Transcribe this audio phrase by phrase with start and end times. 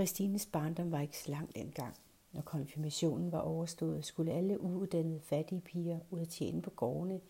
[0.00, 1.96] Christines barndom var ikke så lang dengang.
[2.32, 7.20] Når konfirmationen var overstået, skulle alle uuddannede fattige piger ud at tjene på gårdene,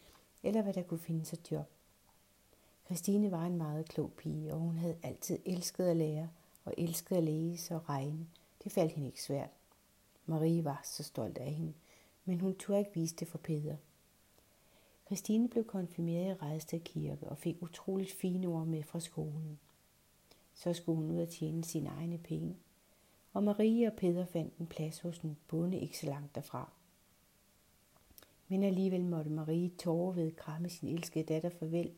[0.43, 1.71] eller hvad der kunne finde sig job.
[2.85, 6.31] Christine var en meget klog pige, og hun havde altid elsket at lære,
[6.65, 8.27] og elsket at læse og regne.
[8.65, 9.51] Det faldt hende ikke svært.
[10.27, 11.73] Marie var så stolt af hende,
[12.25, 13.77] men hun turde ikke vise det for Peder.
[15.07, 19.59] Christine blev konfirmeret i Redsted Kirke og fik utroligt fine ord med fra skolen.
[20.61, 22.57] Så skulle hun ud og tjene sine egne penge.
[23.33, 26.73] Og Marie og Peder fandt en plads hos en bonde ikke så langt derfra.
[28.49, 31.93] Men alligevel måtte Marie tårer ved kramme sin elskede datter farvel,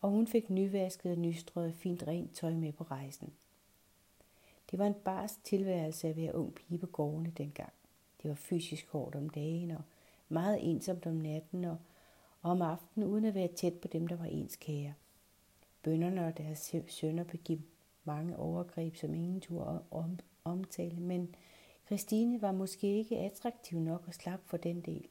[0.00, 3.32] og hun fik nyvasket og nystrøget fint rent tøj med på rejsen.
[4.70, 7.72] Det var en bars tilværelse at være ung pige på gårdene dengang.
[8.22, 9.82] Det var fysisk hårdt om dagen og
[10.28, 11.76] meget ensomt om natten og,
[12.42, 14.94] og om aftenen uden at være tæt på dem, der var ens kære.
[15.82, 17.60] Bønderne og deres sønner begik
[18.06, 21.34] mange overgreb, som ingen turde om, omtale, men
[21.86, 25.06] Christine var måske ikke attraktiv nok og slap for den del.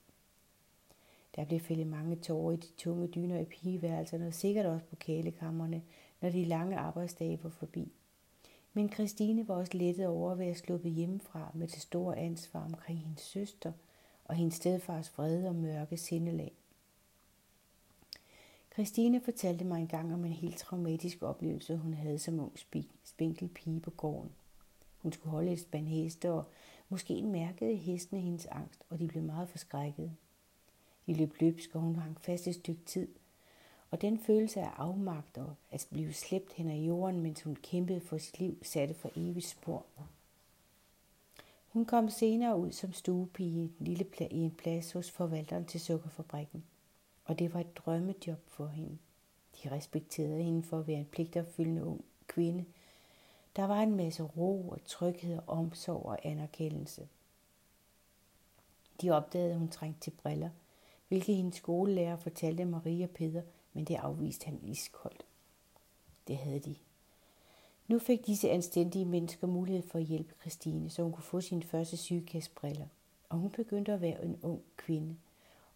[1.35, 4.95] Der blev fældet mange tårer i de tunge dyner i pigeværelserne og sikkert også på
[4.95, 5.81] kælekammerne,
[6.21, 7.91] når de lange arbejdsdage var forbi.
[8.73, 12.99] Men Christine var også lettet over at være sluppet hjemmefra med det store ansvar omkring
[12.99, 13.71] hendes søster
[14.25, 16.64] og hendes stedfars vrede og mørke sindelag.
[18.75, 22.53] Christine fortalte mig engang om en helt traumatisk oplevelse, hun havde som ung
[23.03, 24.31] spinkel pige på gården.
[25.01, 26.43] Hun skulle holde et spand heste, og
[26.89, 30.15] måske mærkede hestene hendes angst, og de blev meget forskrækkede.
[31.07, 33.07] De løb løbsk, og hun hang fast et stykke tid.
[33.91, 38.01] Og den følelse af afmagt og at blive slæbt hen ad jorden, mens hun kæmpede
[38.01, 39.85] for sit liv, satte for evigt spor.
[41.67, 45.65] Hun kom senere ud som stuepige i en, lille pla- i en plads hos forvalteren
[45.65, 46.63] til sukkerfabrikken.
[47.25, 48.97] Og det var et drømmejob for hende.
[49.63, 52.65] De respekterede hende for at være en pligtopfyldende ung kvinde.
[53.55, 57.07] Der var en masse ro og tryghed og omsorg og anerkendelse.
[59.01, 60.49] De opdagede, at hun trængte til briller–
[61.07, 63.41] hvilket hendes skolelærer fortalte Marie og Peter,
[63.73, 65.25] men det afviste han iskoldt.
[66.27, 66.75] Det havde de.
[67.87, 71.63] Nu fik disse anstændige mennesker mulighed for at hjælpe Christine, så hun kunne få sine
[71.63, 72.87] første sygekastbriller.
[73.29, 75.15] Og hun begyndte at være en ung kvinde.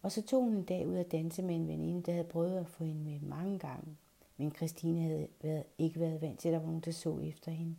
[0.02, 2.58] Og så tog hun en dag ud at danse med en veninde, der havde prøvet
[2.58, 3.96] at få hende med mange gange.
[4.36, 7.50] Men Christine havde været, ikke været vant til, at der var nogen, der så efter
[7.50, 7.76] hende.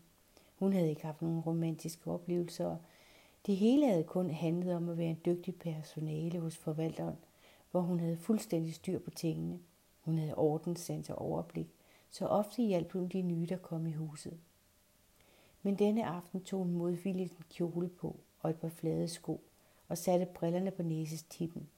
[0.59, 2.77] Hun havde ikke haft nogen romantiske oplevelser, og
[3.45, 7.15] det hele havde kun handlet om at være en dygtig personale hos forvalteren–
[7.71, 9.59] hvor hun havde fuldstændig styr på tingene.
[10.01, 11.67] Hun havde ordenssans og overblik,
[12.09, 14.39] så ofte hjalp hun de nye, der kom i huset.
[15.63, 19.41] Men denne aften tog hun modvilligt en kjole på og et par flade sko
[19.87, 21.69] og satte brillerne på næsestippen.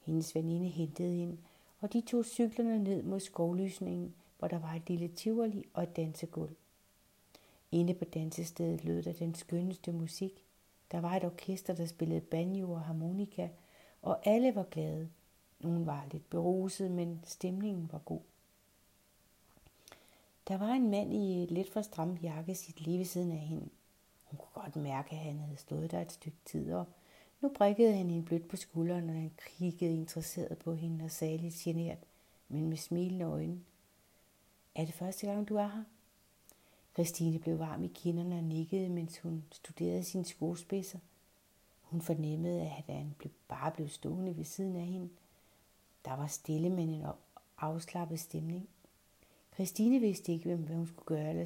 [0.00, 1.38] Hendes veninde hentede hende,
[1.80, 5.96] og de tog cyklerne ned mod skovlysningen, hvor der var et lille tivoli og et
[5.96, 6.54] dansegulv.
[7.72, 10.44] Inde på dansestedet lød der den skønneste musik.
[10.92, 13.48] Der var et orkester, der spillede banjo og harmonika,
[14.02, 15.08] og alle var glade.
[15.60, 18.20] Nogen var lidt beruset, men stemningen var god.
[20.48, 23.38] Der var en mand i et lidt for stramt jakke sit lige ved siden af
[23.38, 23.68] hende.
[24.24, 26.86] Hun kunne godt mærke, at han havde stået der et stykke tid, og
[27.40, 31.36] nu brækkede han hende blødt på skulderen, og han kiggede interesseret på hende og sagde
[31.36, 31.98] lidt genert,
[32.48, 33.60] men med smilende øjne.
[34.74, 35.84] Er det første gang, du er her?
[36.92, 40.98] Christine blev varm i kinderne og nikkede, mens hun studerede sine skospidser.
[41.82, 43.14] Hun fornemmede, at han
[43.48, 45.08] bare blev stående ved siden af hende.
[46.04, 47.04] Der var stille, men en
[47.58, 48.68] afslappet stemning.
[49.54, 51.44] Christine vidste ikke, hvad hun skulle gøre eller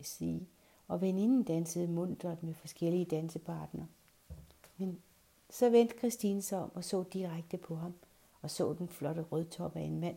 [0.00, 0.46] sige,
[0.88, 3.86] og veninden dansede muntert med forskellige dansepartnere.
[5.56, 7.94] Så vendte Christine sig om og så direkte på ham,
[8.42, 10.16] og så den flotte rødtop af en mand,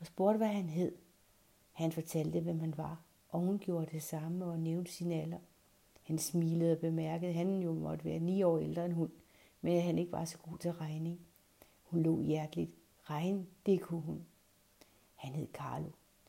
[0.00, 0.92] og spurgte, hvad han hed.
[1.72, 5.38] Han fortalte, hvem han var, og hun gjorde det samme og nævnte sin alder.
[6.02, 9.10] Han smilede og bemærkede, at han jo måtte være ni år ældre end hun,
[9.60, 11.20] men at han ikke var så god til regning.
[11.82, 12.70] Hun lå hjerteligt.
[13.02, 14.26] Regn, det kunne hun.
[15.14, 15.88] Han hed Carlo.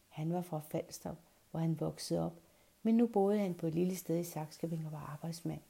[0.10, 1.18] Han var fra Falstrup,
[1.52, 2.40] hvor han voksede op,
[2.84, 5.62] men nu boede han på et lille sted i Saxkabing og var arbejdsmand.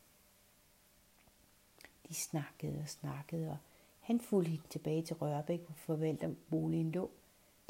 [2.08, 3.58] De snakkede og snakkede, og
[4.00, 7.12] han fulgte hende tilbage til Rørbæk, hvor forvalterboligen lå.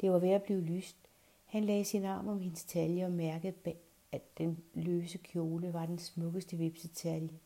[0.00, 0.96] Det var ved at blive lyst.
[1.44, 3.76] Han lagde sin arm om hendes talje og mærkede bag,
[4.12, 7.38] at den løse kjole var den smukkeste vipsetalje.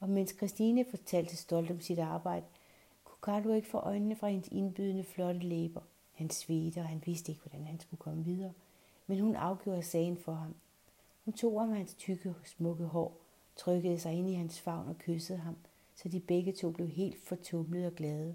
[0.00, 2.46] Og mens Christine fortalte stolt om sit arbejde,
[3.04, 5.80] kunne Carlo ikke få øjnene fra hendes indbydende flotte læber.
[6.12, 8.52] Han svedte, og han vidste ikke, hvordan han skulle komme videre.
[9.06, 10.54] Men hun afgjorde sagen for ham.
[11.24, 13.20] Hun tog om hans tykke, smukke hår,
[13.56, 15.56] trykkede sig ind i hans favn og kyssede ham,
[16.02, 18.34] så de begge to blev helt fortumlet og glade.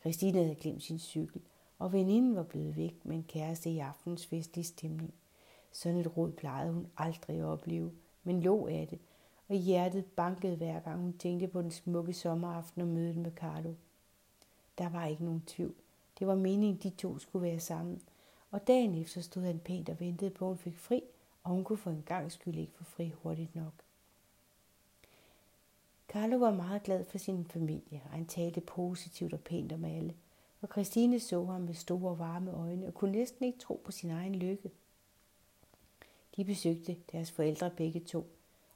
[0.00, 1.40] Christine havde glemt sin cykel,
[1.78, 5.14] og veninden var blevet væk med en kæreste i aftens festlige stemning.
[5.72, 7.92] Sådan et råd plejede hun aldrig at opleve,
[8.24, 8.98] men lå af det,
[9.48, 13.74] og hjertet bankede hver gang hun tænkte på den smukke sommeraften og mødet med Carlo.
[14.78, 15.74] Der var ikke nogen tvivl.
[16.18, 18.02] Det var meningen, de to skulle være sammen.
[18.50, 21.02] Og dagen efter stod han pænt og ventede på, at hun fik fri,
[21.42, 23.87] og hun kunne for en gang skyld ikke få fri hurtigt nok.
[26.08, 30.14] Carlo var meget glad for sin familie, og han talte positivt og pænt om alle.
[30.60, 34.10] Og Christine så ham med store varme øjne og kunne næsten ikke tro på sin
[34.10, 34.70] egen lykke.
[36.36, 38.26] De besøgte deres forældre begge to,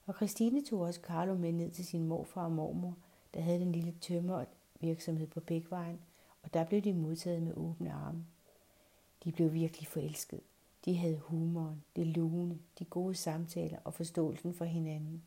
[0.06, 2.96] og Christine tog også Carlo med ned til sin morfar og mormor,
[3.34, 4.44] der havde den lille tømmer
[4.80, 6.00] virksomhed på Bækvejen,
[6.42, 8.26] og der blev de modtaget med åbne arme.
[9.24, 10.40] De blev virkelig forelsket.
[10.84, 15.22] De havde humoren, det lune, de gode samtaler og forståelsen for hinanden.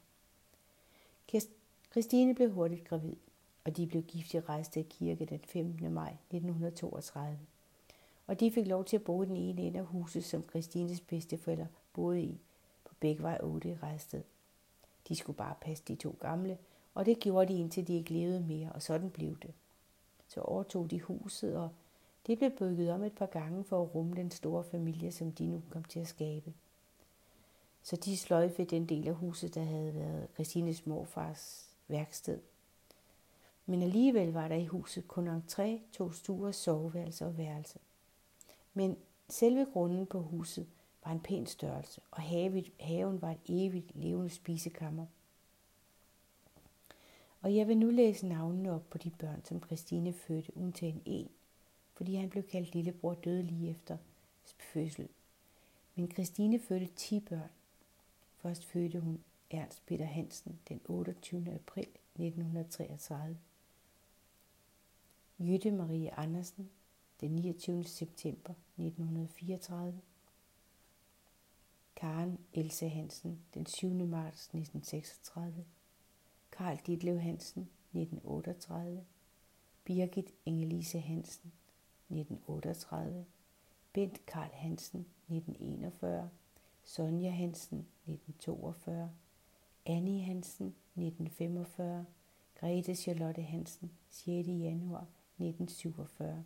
[1.96, 3.16] Christine blev hurtigt gravid,
[3.66, 5.94] og de blev gift i Rejsted Kirke den 15.
[5.94, 7.40] maj 1932.
[8.28, 11.02] Og de fik lov til at bo i den ene ende af huset, som Christines
[11.02, 12.40] bedsteforældre boede i,
[12.86, 14.22] på Bækvej 8 i Rejsted.
[15.08, 16.58] De skulle bare passe de to gamle,
[16.94, 19.54] og det gjorde de indtil de ikke levede mere, og sådan blev det.
[20.28, 21.70] Så overtog de huset, og
[22.28, 25.46] det blev bygget om et par gange for at rumme den store familie, som de
[25.46, 26.54] nu kom til at skabe.
[27.84, 32.42] Så de sløjfede den del af huset, der havde været Christines morfars værksted.
[33.66, 37.80] Men alligevel var der i huset kun entré, to stuer, soveværelse og værelse.
[38.74, 38.98] Men
[39.30, 40.68] selve grunden på huset
[41.06, 42.22] var en pæn størrelse, og
[42.80, 45.06] haven var et evigt levende spisekammer.
[47.42, 51.30] Og jeg vil nu læse navnene op på de børn, som Christine fødte, undtagen en,
[51.94, 53.98] fordi han blev kaldt lillebror døde lige efter
[54.60, 55.10] fødsel.
[55.96, 57.50] Men Christine fødte 10 børn.
[58.38, 59.24] Først fødte hun
[59.56, 61.48] Ernst Peter Hansen den 28.
[61.48, 61.88] april
[62.18, 63.38] 1933.
[65.40, 66.70] Jytte Marie Andersen
[67.22, 67.88] den 29.
[67.88, 69.94] september 1934.
[71.96, 74.06] Karen Else Hansen den 7.
[74.06, 75.66] marts 1936.
[76.52, 79.06] Karl Ditlev Hansen 1938.
[79.86, 81.54] Birgit Ingelise Hansen
[82.10, 83.26] 1938.
[83.94, 86.30] Bent Karl Hansen 1941.
[86.84, 89.10] Sonja Hansen 1942.
[89.88, 92.06] Annie Hansen 1945.
[92.60, 94.48] Grete Charlotte Hansen 6.
[94.48, 95.08] januar
[95.40, 96.44] 1947.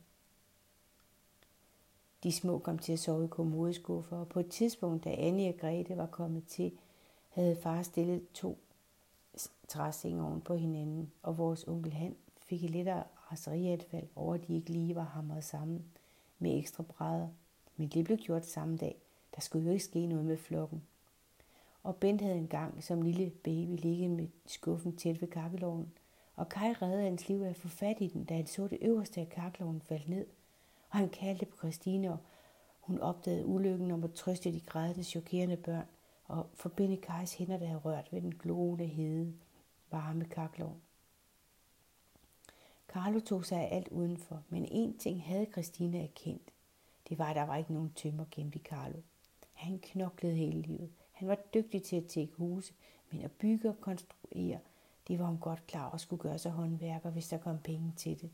[2.23, 5.59] De små kom til at sove i kommodeskuffer, og på et tidspunkt, da Annie og
[5.59, 6.71] Grete var kommet til,
[7.29, 8.57] havde far stillet to
[9.67, 14.47] træsenge oven på hinanden, og vores onkel Han fik et lidt af raserianfald over, at
[14.47, 15.85] de ikke lige var hamret sammen
[16.39, 17.27] med ekstra brædder.
[17.77, 18.95] Men det blev gjort samme dag.
[19.35, 20.83] Der skulle jo ikke ske noget med flokken.
[21.83, 25.91] Og Bent havde engang som lille baby ligget med skuffen tæt ved kakkeloven,
[26.35, 28.77] og Kai reddede hans liv af at få fat i den, da han så det
[28.81, 30.25] øverste af kakkeloven faldt ned.
[30.89, 32.17] Og han kaldte på Christine, og
[32.79, 35.85] hun opdagede ulykken om at trøste de grædende, chokerende børn
[36.25, 39.33] og forbinde Kajs hænder, der havde rørt ved den glående hede
[39.91, 40.81] varme kakkeloven.
[42.87, 46.51] Carlo tog sig af alt udenfor, men en ting havde Christina erkendt.
[47.09, 48.99] Det var, at der var ikke nogen tømmer gemt i Carlo.
[49.53, 50.89] Han knoklede hele livet.
[51.19, 52.73] Han var dygtig til at tække huse,
[53.11, 54.59] men at bygge og konstruere,
[55.07, 58.21] det var hun godt klar og skulle gøre sig håndværker, hvis der kom penge til
[58.21, 58.29] det.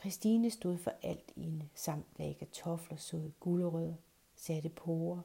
[0.00, 3.94] Christine stod for alt inde, samt lagde kartofler, såede gulerødder,
[4.36, 5.20] satte porer,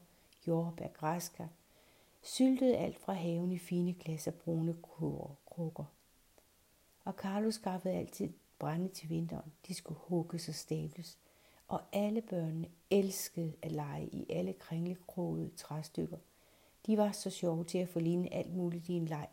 [0.46, 1.48] jordbær, græskar,
[2.22, 4.76] syltede alt fra haven i fine glas og brune
[5.46, 5.84] krukker.
[7.04, 9.52] Og Carlos skaffede altid brænde til vinteren.
[9.66, 11.18] De skulle hugges og stables.
[11.68, 16.18] Og alle børnene elskede at lege i alle kringlekrogede træstykker.
[16.86, 19.28] De var så sjove til at forligne alt muligt i en leg.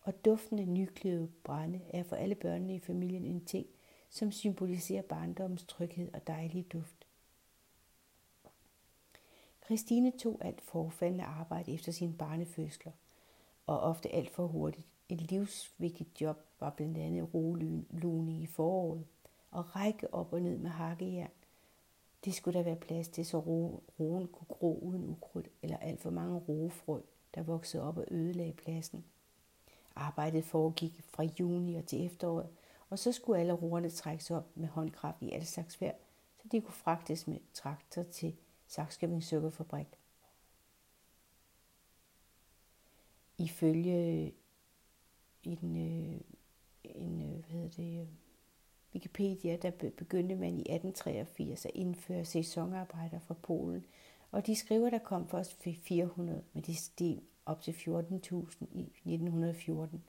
[0.00, 3.66] Og duften af nyklæde brænde er for alle børnene i familien en ting,
[4.10, 7.06] som symboliserer barndommens tryghed og dejlige duft.
[9.64, 12.92] Christine tog alt forfaldende arbejde efter sine barnefødsler,
[13.66, 14.86] og ofte alt for hurtigt.
[15.08, 19.06] Et livsvigtigt job var blandt andet roelune i foråret,
[19.50, 21.30] og række op og ned med hakkejern.
[22.26, 26.00] Det skulle der være plads til, så ro, roen kunne gro uden ukrudt eller alt
[26.00, 27.00] for mange roefrø,
[27.34, 29.04] der voksede op og ødelagde pladsen.
[29.96, 32.48] Arbejdet foregik fra juni og til efteråret,
[32.90, 35.94] og så skulle alle roerne trækkes op med håndkraft i alle slags vejr,
[36.42, 39.98] så de kunne fragtes med traktor til Sakskøbing Sukkerfabrik.
[43.38, 44.32] Ifølge
[45.42, 46.20] en, øh,
[46.84, 48.25] en øh, hvad hedder det, øh,
[48.94, 53.84] Wikipedia, der begyndte man i 1883 at indføre sæsonarbejder fra Polen,
[54.30, 57.86] og de skriver, der kom først 400, men det steg op til 14.000
[58.72, 60.02] i 1914.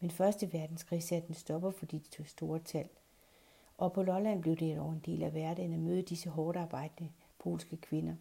[0.00, 2.88] Men Første Verdenskrig satte en stopper for de store tal.
[3.78, 7.10] Og på Lolland blev det over en del af hverdagen at møde disse hårdt arbejdende
[7.38, 8.14] polske kvinder.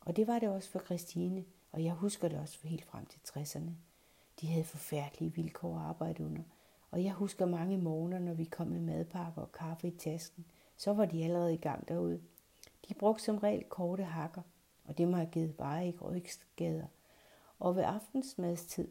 [0.00, 3.20] Og det var det også for Christine, Og jeg husker det også helt frem til
[3.28, 3.70] 60'erne.
[4.40, 6.42] De havde forfærdelige vilkår at arbejde under.
[6.90, 10.92] Og jeg husker mange morgener, når vi kom med madpakker og kaffe i tasken, så
[10.92, 12.20] var de allerede i gang derude.
[12.88, 14.42] De brugte som regel korte hakker,
[14.84, 16.86] og det må have givet bare ikke rygskader.
[17.58, 18.88] Og ved aftensmadstid,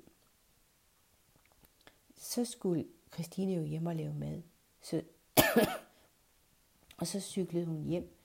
[2.16, 4.42] så skulle Christine jo hjem og lave mad.
[4.82, 5.02] Så
[7.00, 8.16] og så cyklede hun hjem.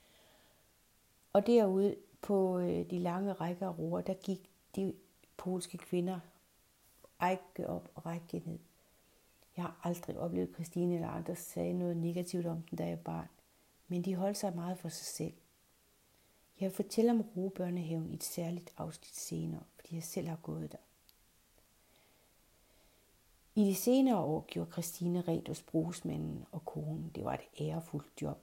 [1.32, 4.94] Og derude på øh, de lange rækker af roer, der gik de
[5.36, 6.20] polske kvinder
[7.22, 8.58] række op og række ned.
[9.56, 12.96] Jeg har aldrig oplevet, at Christine eller andre sagde noget negativt om den, da jeg
[12.96, 13.28] var barn.
[13.88, 15.32] Men de holdt sig meget for sig selv.
[16.60, 20.78] Jeg fortæller om roebørnehaven i et særligt afsnit senere, fordi jeg selv har gået der.
[23.54, 27.10] I de senere år gjorde Christine rent hos brugsmanden og konen.
[27.14, 28.38] Det var et ærefuldt job.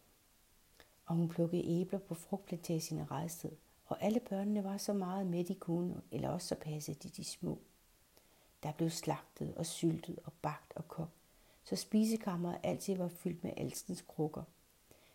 [1.05, 3.51] Og hun plukkede æbler på frugtplantagen i Redsted.
[3.85, 7.23] Og alle børnene var så meget med, de kunne, eller også så passede de de
[7.23, 7.59] små.
[8.63, 11.11] Der blev slagtet og syltet og bagt og kogt,
[11.63, 14.43] så spisekammeret altid var fyldt med alskens krukker.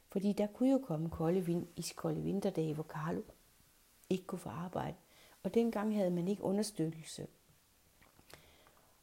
[0.08, 3.22] Fordi der kunne jo komme kolde vind, iskolde vinterdage, hvor Carlo
[4.10, 4.96] ikke kunne få arbejde,
[5.42, 7.26] og dengang havde man ikke understøttelse.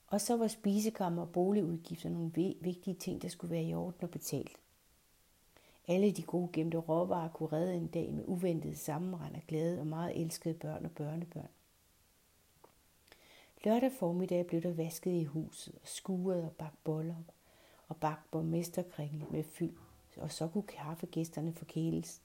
[0.07, 2.31] Og så var spisekammer og boligudgifter nogle
[2.62, 4.57] vigtige ting, der skulle være i orden og betalt.
[5.88, 9.88] Alle de gode gemte råvarer kunne redde en dag med uventet sammenrend af glæde og
[9.88, 11.50] meget elskede børn og børnebørn.
[13.65, 17.15] Lørdag formiddag blev der vasket i huset og skuret og bagt boller
[17.88, 19.77] og bagt borgmesterkringle med fyld,
[20.17, 22.22] og så kunne kaffegæsterne forkæles.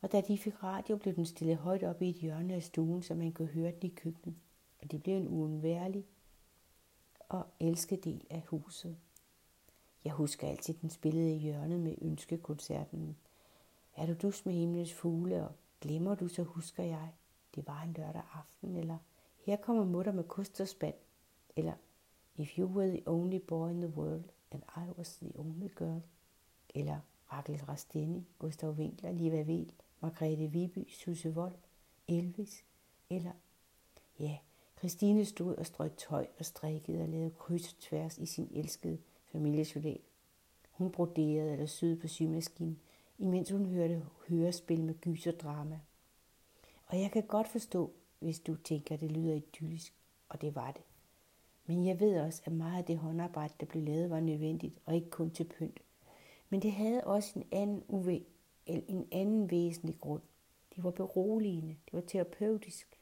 [0.00, 3.02] Og da de fik radio, blev den stillet højt op i et hjørne af stuen,
[3.02, 4.36] så man kunne høre den i køkkenet.
[4.82, 6.06] Og det blev en uundværlig
[7.28, 8.96] og elsket del af huset.
[10.04, 13.16] Jeg husker altid, den spillede i hjørnet med ønskekoncerten.
[13.96, 17.08] Er du dus med himlens fugle, og glemmer du, så husker jeg.
[17.54, 18.98] Det var en lørdag aften, eller
[19.44, 20.94] her kommer mutter med kost og spand.
[21.56, 21.72] Eller,
[22.36, 26.00] if you were the only boy in the world, and I was the only girl.
[26.74, 27.00] Eller,
[27.32, 31.54] Rakel Rasteni, Gustav Winkler, Liva Vel, Margrethe Viby, Susse Vold,
[32.08, 32.64] Elvis.
[33.10, 33.32] Eller,
[34.18, 34.38] ja,
[34.78, 38.98] Christine stod og strøg tøj og strikkede og lavede kryds og tværs i sin elskede
[39.32, 40.00] familiejournal.
[40.70, 42.80] Hun broderede eller syede på symaskinen,
[43.18, 45.80] imens hun hørte hørespil med gys og drama.
[46.86, 47.92] Og jeg kan godt forstå,
[48.22, 49.94] hvis du tænker, det lyder idyllisk,
[50.28, 50.82] og det var det.
[51.66, 54.94] Men jeg ved også, at meget af det håndarbejde, der blev lavet, var nødvendigt, og
[54.94, 55.80] ikke kun til pynt.
[56.48, 58.22] Men det havde også en anden, uve,
[58.66, 60.22] en anden væsentlig grund.
[60.76, 62.98] Det var beroligende, det var terapeutisk,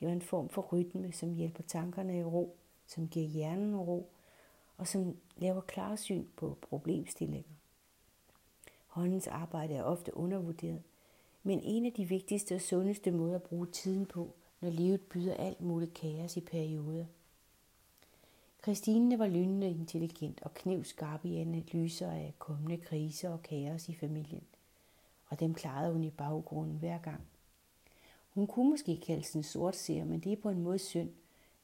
[0.00, 4.10] det var en form for rytme, som hjælper tankerne i ro, som giver hjernen ro,
[4.76, 7.50] og som laver klarsyn på problemstillinger.
[8.86, 10.82] Håndens arbejde er ofte undervurderet,
[11.42, 15.34] men en af de vigtigste og sundeste måder at bruge tiden på, når livet byder
[15.34, 17.04] alt muligt kaos i perioder.
[18.62, 24.44] Christine var lynende intelligent og knivskarp i analyser af kommende kriser og kaos i familien,
[25.28, 27.20] og dem klarede hun i baggrunden hver gang.
[28.30, 31.10] Hun kunne måske kalde en sort seer, men det er på en måde synd,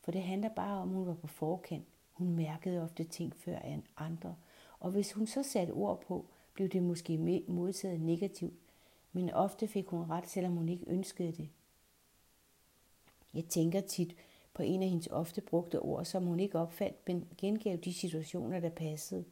[0.01, 1.87] for det handler bare om, at hun var på forkant.
[2.13, 4.37] Hun mærkede ofte ting før end andre,
[4.81, 6.25] og hvis hun så satte ord på,
[6.55, 8.55] blev det måske modtaget negativt,
[9.13, 11.49] men ofte fik hun ret, selvom hun ikke ønskede det.
[13.35, 14.17] Jeg tænker tit
[14.55, 18.61] på en af hendes ofte brugte ord, som hun ikke opfandt, men gengav de situationer,
[18.61, 19.25] der passede.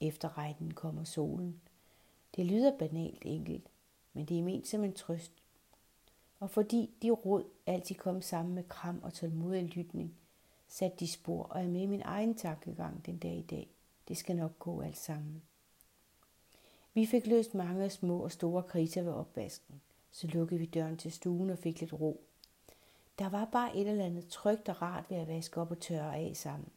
[0.00, 1.60] Efter regnen kommer solen.
[2.36, 3.68] Det lyder banalt enkelt,
[4.12, 5.32] men det er ment som en trøst.
[6.40, 10.14] Og fordi de råd altid kom sammen med kram og tålmodig lytning,
[10.68, 13.68] satte de spor og er med i min egen tankegang den dag i dag.
[14.08, 15.42] Det skal nok gå alt sammen.
[16.94, 19.80] Vi fik løst mange små og store kriser ved opvasken.
[20.10, 22.20] Så lukkede vi døren til stuen og fik lidt ro.
[23.18, 26.16] Der var bare et eller andet trygt og rart ved at vaske op og tørre
[26.16, 26.68] af sammen.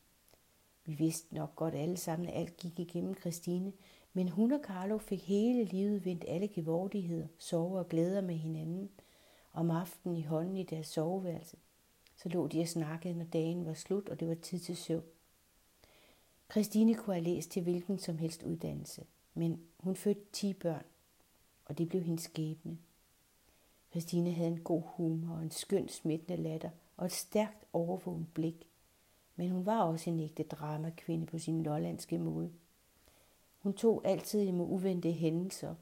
[0.85, 3.73] Vi vidste nok godt alle sammen, at alt gik igennem Christine,
[4.13, 8.89] men hun og Carlo fik hele livet vendt alle gevordigheder, sove og glæder med hinanden.
[9.53, 11.57] Om aftenen i hånden i deres soveværelse.
[12.15, 15.03] Så lå de og snakkede, når dagen var slut, og det var tid til søvn.
[16.51, 20.85] Christine kunne have læst til hvilken som helst uddannelse, men hun fødte 10 børn,
[21.65, 22.77] og det blev hendes skæbne.
[23.91, 28.67] Christine havde en god humor og en skøn smittende latter og et stærkt overvåget blik.
[29.35, 32.51] Men hun var også en ægte dramakvinde på sin lollandske måde.
[33.59, 35.75] Hun tog altid imod uventede hændelser,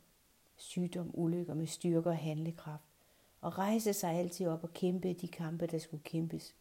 [0.55, 2.83] sygdom, ulykker med styrke og handlekraft,
[3.41, 6.55] og rejste sig altid op og kæmpede de kampe, der skulle kæmpes.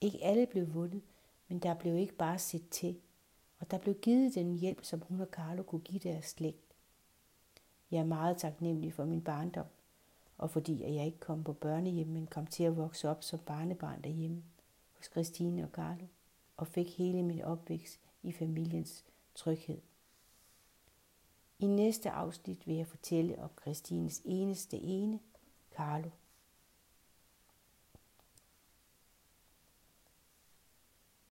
[0.00, 1.02] Ikke alle blev vundet,
[1.48, 3.00] men der blev ikke bare set til,
[3.58, 6.74] og der blev givet den hjælp, som hun og Carlo kunne give deres slægt.
[7.90, 9.66] Jeg er meget taknemmelig for min barndom,
[10.38, 13.38] og fordi at jeg ikke kom på børnehjem, men kom til at vokse op som
[13.38, 14.42] barnebarn derhjemme
[14.96, 16.06] hos Christine og Carlo,
[16.56, 19.80] og fik hele min opvækst i familiens tryghed.
[21.58, 25.20] I næste afsnit vil jeg fortælle om Christines eneste ene,
[25.76, 26.10] Carlo.